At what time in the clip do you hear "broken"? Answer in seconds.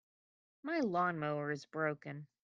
1.67-2.25